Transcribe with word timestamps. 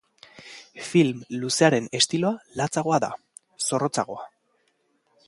Film 0.91 1.19
luzearen 1.43 1.89
estiloa 1.99 2.33
latzagoa 2.63 3.01
da, 3.05 3.11
zorrotzagoa. 3.67 4.27